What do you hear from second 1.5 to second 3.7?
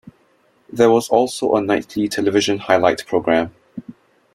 a nightly television highlight programme.